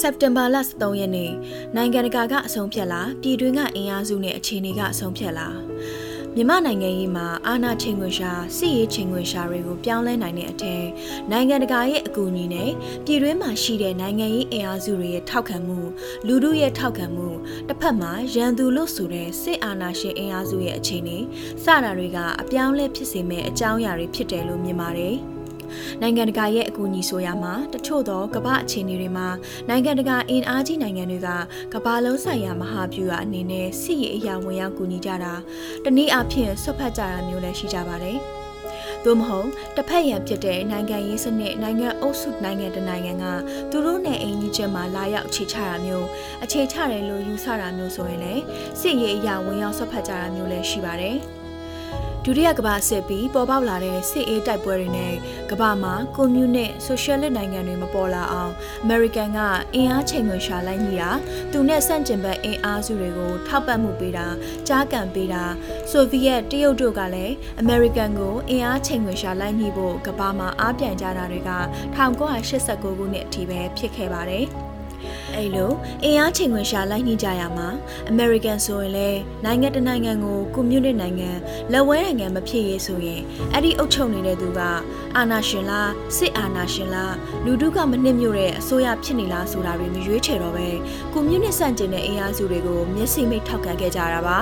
[0.00, 1.32] စက်တင်ဘာလ13ရက်နေ့
[1.76, 5.48] နိုင်ငံတကာကအဆုံးဖြတ်လာပြည်တွင်းကအင်အားစုနဲ့အခြေအနေကအဆုံးဖြတ်လာ
[6.34, 10.84] မြန်မာနိုင်ငံရေးမှာအာဏာချိန်ခွင်ရှာစစ်ရေးချိန်ခွင်ရှာတွေကိုပြောင်းလဲနိုင်တဲ့အထက်
[11.30, 12.70] နိုင်ငံတကာရဲ့အကူအညီနဲ့
[13.04, 15.78] ပြည်တွင်းမှာရှိတဲ့နိုင်ငံရေးအင်အားစုတွေရဲ့ထောက်ခံမှု
[16.26, 17.28] လူထုရဲ့ထောက်ခံမှု
[17.68, 21.18] တစ်ဖက်မှာရန်သူလို့ဆိုတဲ့စစ်အာဏာရှင်အင်အားစုရဲ့အခြေအနေ
[21.62, 25.16] စတာတွေကအပြောင်းလဲဖြစ်စေမဲ့အကြောင်းအရာတွေဖြစ်တယ်လို့မြင်ပါတယ်။
[26.00, 29.28] နိုင်ငံတကာရဲ့အကူအညီဆိုရမှာတချို့သောကမ္ဘာအခြေအနေတွေမှာ
[29.68, 31.28] နိုင်ငံတကာအင်အားကြီးနိုင်ငံတွေက
[31.74, 35.34] ကမ္ဘာလုံးဆိုင်ရာမဟာဗျူဟာအနေနဲ့စစ်ရေးအရာဝင်ရောက်ကူညီကြတာ
[35.84, 38.18] တနည်းအားဖြင့်ဆွတ်ဖက်ကြတာမျိုးလည်းရှိကြပါတယ်။
[39.04, 43.24] သို့မဟုတ်တစ်ဖက်ရန်ဖြစ်တဲ့နိုင်ငံရေးစနစ်နိုင်ငံအုပ်စုနိုင်ငံတနိုင်ငံက
[43.70, 46.06] သူတို့နဲ့အိမ်ကြီးချက်မှာလာရောက်အခြေချတာမျိုး
[46.44, 48.42] အခြေချတယ်လို့ယူဆတာမျိုးဆိုရင်လည်း
[48.80, 51.18] စစ်ရေးအရာဝင်ရောက်ဆွတ်ဖက်ကြတာမျိုးလည်းရှိပါတယ်။
[52.24, 55.14] ဒုတိယကမ္ဘာစစ်ပြီးပေါ်ပေါက်လာတဲ့စစ်အေးတိုက်ပွဲတွေနဲ့
[55.50, 59.38] ကမ္ဘာမှာကွန်မြူနစ်ဆိုရှယ်လစ်နိုင်ငံတွေမပေါ်လာအောင်အမေရိကန်က
[59.74, 61.10] အင်အားချိန်ခွင်ရှာလိုက်ညီတာ
[61.52, 64.26] သူနဲ့ဆန့်ကျင်ဘက်အင်အားစုတွေကိုထောက်ပံ့မှုပေးတာ
[64.68, 65.44] ကြားကန်ပေးတာ
[65.90, 71.52] ဆိုဗီယက်တရုတ်တို့ကလည်းအမေရိကန်ကိုအင်အားချိန်ခွင်ရှာလိုက်ညီဖို့ကမ္ဘာမှာအားပြန်ကြတာတွေက
[71.96, 74.46] 1989ခုနှစ်အထိပဲဖြစ်ခဲ့ပါတယ်။
[75.34, 75.72] အဲ့လို
[76.04, 77.68] အင်အားချိန်ခွင်ရှာလိုက်နှိကြရမှာ
[78.08, 81.30] အမေရိကန်ဆိုရင်လည်းနိုင်ငံတနိုင်ငံကိုကွန်မြူနစ်နိုင်ငံ
[81.72, 84.60] လက်ဝဲနိုင်ငံမဖြစ်ရေးဆိုရင်အဲ့ဒီအုပ်ချုပ်နေတဲ့သူက
[85.16, 90.68] အာဏာရှင်လားစစ်အာဏာရှင်လားလူထုကမနစ်မြို့တဲ့အစိုးရဖြစ်နေလားဆိုတာတွေမရွေးချယ်တော့ပဲ
[91.12, 94.38] ကွန်မြူနစ်ဆန့်ကျင်တဲ့အင်အားစုတွေကိုမျက်စိမိတ်ထောက်ခံခဲ့ကြတာပါ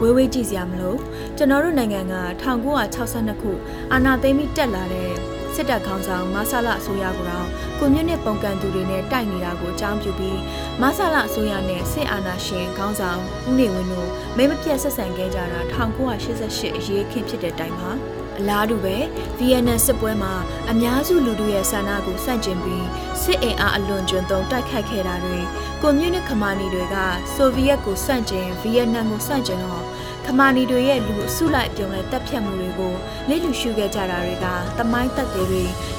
[0.00, 0.94] ဝေးဝေးကြည့်စရာမလို
[1.36, 3.52] ကျွန်တော်တို့နိုင်ငံက1962ခု
[3.92, 5.10] အာဏာသိမ်းပြီးတက်လာတဲ့
[5.54, 7.45] စစ်တပ်ခေါင်းဆောင်မဆလာအစိုးရကတောင်
[7.78, 10.40] ကွန်မြူနစ်ပုံကန်သူတွေနဲ့တိုက်နေတာကိုအကြောင်းပြုပြီး
[10.80, 17.90] မဆလာအစိုးရနဲ့စစ်အာဏာရှင်ခေါင်းဆောင်ဦးနေဝင်းတို့မဲမပြတ်ဆက်ဆံခဲ့ကြတာ1988အရေးခင်းဖြစ်တဲ့တိုင်မှာ
[18.38, 18.96] အလားတူပဲ
[19.38, 20.34] ဗီယက်နမ်စစ်ပွဲမှာ
[20.70, 22.86] အများစုလူထုရဲ့ဆန္ဒကိုစန့်ကျင်ပြီး
[23.22, 25.38] စစ်အင်အားအလွန်ကျွံသုံးတိုက်ခိုက်ခဲ့တာတွေ
[25.82, 26.96] ကွန်မြူနစ်ခမာနီတွေက
[27.34, 29.84] ဆိုဗီယက်ကိုစန့်ကျင်ဗီယက်နမ်ကိုစန့်ကျင်တော့
[30.26, 32.94] ခမာနီတွေရဲ့လူအစုလိုက်ပြုံတဲ့တပ်ဖြတ်မှုတွေကို
[33.28, 34.46] လေးလူရှုခဲ့ကြတာတွေက
[34.78, 35.44] တမိုင်းသက်တွေ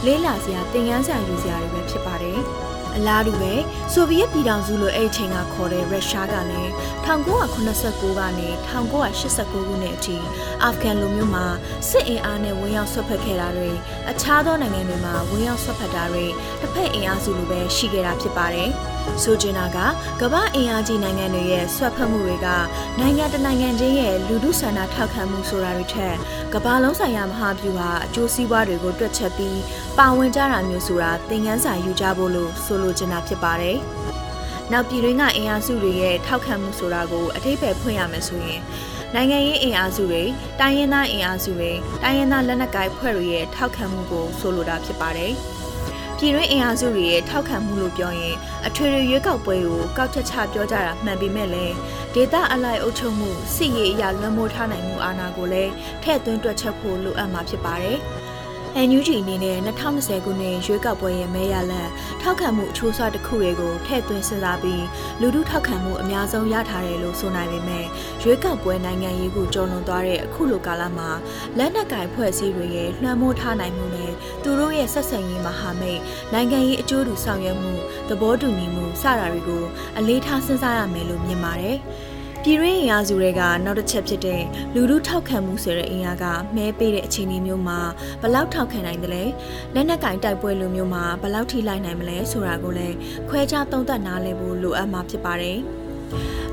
[0.06, 2.40] လေးလာစရာသင်ခန်းစာယူစရာတွေပဲဖြစ်ပါတယ်။
[2.96, 3.54] အလားတူပဲ
[3.94, 6.72] ဆိုဗီယက်ပြည်ထောင်စုလိုအဲ့အချိန်ကခေါ်တဲ့ရုရှားကလည်း
[7.06, 10.18] 1989ကနေ1989ခုနှစ်အထိ
[10.64, 11.46] အာဖဂန်လူမျိုးမှာ
[11.90, 13.70] စစ်အင်အားနဲ့ဝင်ရောက်ဆွတ်ဖက်ခဲ့တာတွေ
[14.10, 16.26] အခြားသောနိုင်ငံတွေမှာဝင်ရောက်ဆွတ်ဖက်တာတွေ
[16.62, 18.72] တစ်ဖက်အင်အားစုလိုပဲရှိခဲ့တာဖြစ်ပါတယ်။
[19.24, 19.78] ဆိုချင်တာက
[20.22, 22.48] ကမ္ဘာအင်အားကြီးနိုင်ငံတွေရဲ့ဆွတ်ဖက်မှုတွေက
[23.00, 26.16] နိုင်ငံတနိုင်ငံချင်းရဲ့လူထုဆန္ဒထောက်ခံမှုဆိုတာတွေထက်
[26.54, 29.60] ကမ္ဘာလုံးဆိုင်ရာမဟာဗျူဟာအကျိုးစီးပွားတွေကိုတွက်ချက်ပြီး
[29.98, 33.78] ပါဝင်ကြတာမျိုးဆိုတာသင်ခန်းစာယူကြဖို့လို့ဆိုလိုချင်တာဖြစ်ပါတယ်။
[34.72, 38.62] နောက်ပြည်တွင်းကအင်အားစုတွေရဲ့ထောက်ခံမှုဆိုတာကိုအထိပ္ပယ်ဖွင့်ရမယ်ဆိုရင်
[39.16, 40.24] နိုင်ငံရေးအင်အားစုတွေ
[40.60, 41.72] တိုင်းရင်းသားအင်အားစုတွေ
[42.04, 45.34] တိုင်းရင်းသားလက်နက်ကိုင်ဖွဲ့တွေရဲ့ထောက်ခံမှုကိုဆိုလိုတာဖြစ်ပါတယ်။
[46.20, 48.36] ပြည်တွင်းအင်အားစုတွေရဲ့ထောက်ခံမှုလို့ပြောရင်
[48.68, 51.76] အထွေထွေရွေးကောက်ပွဲကိုကောက်ချက်ချပြောကြတာမှန်ပေမဲ့လည်း
[52.14, 55.72] ဒေတာအလိုက်အုပ်ချုပ်မှုစစ်ရေးအရာလွှမ်းမိုးထားနိုင်မှုအာဏာကိုလည်း
[56.04, 57.98] ထည့်သွင်းတွက်ချက်ဖို့လိုအပ်မှာဖြစ်ပါတယ်။
[58.86, 61.90] NUG အနေနဲ့2020ခုနှစ်ရွေးကောက်ပွဲရဲ့မဲရလဒ်
[62.22, 64.86] ထောက်ခံမှုအချိုးအစားတစ်ခုတွေကိုထည့်သွင်းစဉ်းစားပြီး
[65.22, 67.86] လူထုထောက်ခံမှုအများဆုံးရထားတယ်လို့ဆိုနိုင်ပေမဲ့
[68.24, 71.10] ရွေးကောက်ပွဲနိုင်ငံရေးကိုကျော်လွန်သွားတဲ့အခုလိုကာလမှာ
[71.58, 74.12] လက်နက်ကင်ဖွဲ့စည်းတွေရဲ့လွှမ်းမိုးထားနိုင်မှုနဲ့
[74.44, 76.00] သူတို့ရဲ့ဆက်ဆံရေးမဟာမိတ်
[76.34, 77.74] နိုင်ငံရေးအကျိုးတူဆောင်ရွက်မှု
[78.10, 79.64] သဘောတူညီမှုစတာတွေကို
[79.98, 81.80] အလေးထားစဉ်းစားရမယ်လို့မြင်ပါတယ်။
[82.50, 84.44] ပြည်ရင်းအင်အားစုတွေကနောက်တစ်ချက်ဖြစ်တဲ့
[84.74, 86.26] လူထုထောက်ခံမှုဆိုတဲ့အင်အားက
[86.56, 87.80] မဲပေးတဲ့အခြေအနေမျိုးမှာ
[88.22, 89.24] ဘလောက်ထောက်ခံနိုင်တယ်လဲ
[89.76, 92.96] လက်နက်ကင်တိုက်ပွဲလိုမျိုးမှာဘလောက်ထိလိုက်နိုင်မလဲဆိုတာကိုလည်း
[93.30, 95.60] ခွဲခြားသုံးသပ်နားလည်ဖို့လိုအပ်မှာဖြစ်ပါတယ်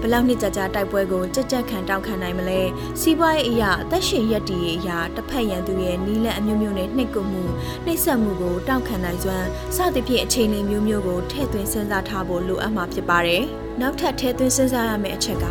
[0.00, 2.60] ဘလောက်နှစ်ကြာကြာတိုက်ပွဲကိုကြက်ကြက်ခံတောက်ခံနိုင်မလဲ
[3.00, 7.44] စီးပွားရေးအရာအသက်ရှင်ရက်တည်ရေးအရာတစ်ဖက်ရန်သူရဲ့နီးလန့်အမျိုးမျိုးနဲ့နှိပ်ကွမှု
[7.84, 13.44] နှိပ်စက်မှုကိုတောက်ခံနိုင်စွမ်းစသဖြင့်အခြေအနေမျိုးမျိုးကိုထည့်သွင်းစဉ်းစားထားဖို့လိုအပ်မှာဖြစ်ပါတယ်။
[13.80, 15.46] နောက်ထပ်ထဲသွင်းစဉ်းစားရမယ့်အချက်က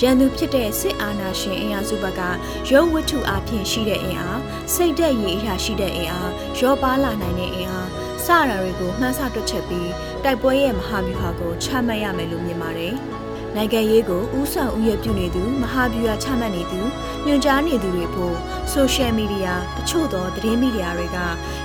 [0.00, 2.22] ရန်သူဖြစ်တဲ့စစ်အာဏာရှင်အင်အားစုဘက်က
[2.70, 4.40] ရုပ်ဝတ္ထုအဖြစ်ရှိတဲ့အင်အား
[4.74, 7.88] စိတ်သက်ရည်အရာရှိတဲ့အင်အားရောပါလာနိုင်တဲ့အင်အား
[8.24, 9.90] စတာတွေကိုမှန်းဆတွက်ချက်ပြီး
[10.24, 12.96] တိုက်ပွဲရဲ့မဟာဗျူဟာကိုချမှတ်ရမယ်လို့မြင်ပါတယ်။
[13.56, 16.80] နိုင်ငံရေးကိုဥဆောင်ဥရပြုနေသူမဟာဗျူဟာချမှတ်နေသူ
[17.24, 18.36] ညွှန်ကြားနေသူတွေဖို့
[18.72, 21.18] ဆိုရှယ်မီဒီယာတချို့သောသတင်းမီဒီယာတွေက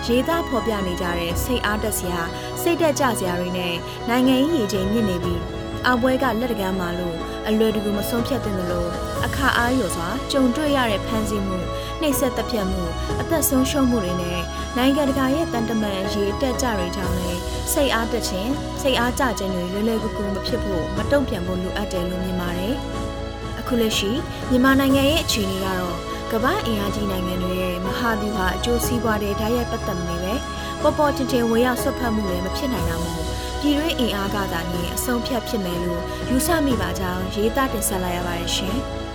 [0.05, 2.21] ရေးသားဖော်ပြနေကြတဲ့စိတ်အားတက်စရာ
[2.61, 3.75] စိတ်တက်ကြစရာတွေနဲ့
[4.09, 7.15] နိုင်ငံရေးရည်ချိန်မြင့်နေပြီး အောင်ပွဲကလက်တကမ်းမှာလို့
[7.47, 8.89] အလွယ်တကူမဆုံးဖြတ်တဲ့လို့
[9.25, 11.57] အခါအားရစွာကြုံတွေ့ရတဲ့ဖန်ဆီးမှု
[12.01, 12.83] နှိပ်စက်တပ်ဖြတ်မှု
[13.21, 14.41] အသက်ဆုံးရှုံးမှုတွေနဲ့
[14.77, 17.39] နိုင်ငံတကာရဲ့တန်တမန်ရေးတက်ကြတွေကြောင့်လည်း
[17.73, 22.75] စိတ်အားတက်ခြင်းစိတ်အားကျခြင်းတွေလွယ်လွယ်ကူကူမဖြစ်ဖို့မတုံ့ပြန်ဖို့လိုအပ်တယ်လို့မြင်ပါတယ်။
[23.59, 24.11] အခုလက်ရှိ
[24.49, 25.97] မြန်မာနိုင်ငံရဲ့အခြေအနေကတော့
[26.31, 30.33] ကမ္ဘာအင်အားကြီးနိုင်ငံတွေရဲ့မဟာဗျူဟာအကျိုးစီးပွားတွေဓာတ်ရိုက်ပတ်သက်နေပဲ
[30.81, 33.25] ပေါ်ပေါ်တင်တင်ဝေရောက်ဆွတ်ဖက်မှုလည်းမဖြစ်နိုင်တာမို့
[33.61, 38.77] ပြည်တွင်းအင်အားကသာနေအဆုံးဖြတ်ဖြစ်မယ်လို့ယူဆမိပါကြောင်းရေးသားတင်ဆက်လိုက်ရပါတယ်ရှင်။